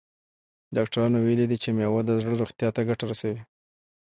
ډاکټرانو 0.75 1.17
ویلي 1.25 1.45
دي 1.51 1.57
چې 1.63 1.69
مېوه 1.77 2.01
د 2.05 2.09
زړه 2.21 2.33
روغتیا 2.41 2.69
ته 2.75 2.81
ګټه 2.89 3.05
رسوي. 3.11 3.41